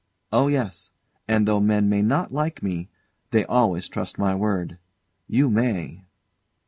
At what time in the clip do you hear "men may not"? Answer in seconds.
1.59-2.33